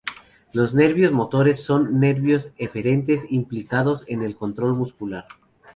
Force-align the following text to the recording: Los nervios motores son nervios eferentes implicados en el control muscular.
Los 0.51 0.73
nervios 0.73 1.11
motores 1.11 1.61
son 1.63 1.99
nervios 1.99 2.49
eferentes 2.57 3.23
implicados 3.29 4.03
en 4.07 4.23
el 4.23 4.35
control 4.35 4.73
muscular. 4.73 5.27